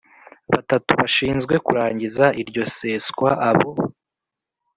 [0.53, 3.71] batatu bashinzwe kurangiza iryo seswa Abo